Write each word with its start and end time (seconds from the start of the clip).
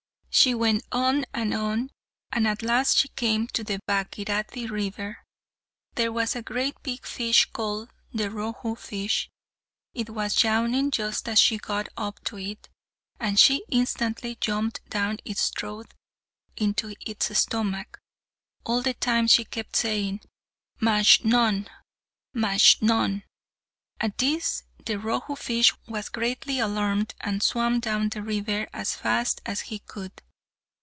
She 0.33 0.55
went 0.55 0.85
on 0.93 1.25
and 1.33 1.53
on, 1.53 1.91
and 2.31 2.47
at 2.47 2.61
last 2.63 2.97
she 2.99 3.09
came 3.09 3.47
to 3.47 3.65
the 3.65 3.81
Bhagirathi 3.85 4.69
river. 4.71 5.17
There 5.95 6.13
was 6.13 6.35
a 6.37 6.41
great 6.41 6.81
big 6.83 7.05
fish 7.05 7.45
called 7.51 7.89
the 8.13 8.29
Rohu 8.29 8.77
fish. 8.77 9.29
It 9.93 10.09
was 10.11 10.41
yawning 10.41 10.89
just 10.91 11.27
as 11.27 11.37
she 11.37 11.57
got 11.57 11.89
up 11.97 12.23
to 12.23 12.37
it, 12.37 12.69
and 13.19 13.37
she 13.37 13.65
instantly 13.67 14.35
jumped 14.35 14.83
down 14.89 15.17
its 15.25 15.49
throat 15.49 15.93
into 16.55 16.95
its 17.01 17.37
stomach. 17.37 17.99
All 18.63 18.81
the 18.81 18.93
time 18.93 19.27
she 19.27 19.43
kept 19.43 19.75
saying, 19.75 20.21
"Majnun, 20.81 21.67
Majnun." 22.33 23.23
At 23.99 24.17
this 24.17 24.63
the 24.83 24.97
Rohu 24.97 25.37
fish 25.37 25.71
was 25.87 26.09
greatly 26.09 26.57
alarmed 26.57 27.13
and 27.21 27.43
swam 27.43 27.79
down 27.79 28.09
the 28.09 28.23
river 28.23 28.67
as 28.73 28.95
fast 28.95 29.39
as 29.45 29.59
he 29.61 29.77
could. 29.77 30.23